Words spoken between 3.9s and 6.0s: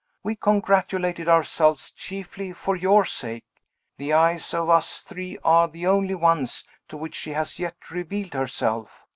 The eyes of us three are the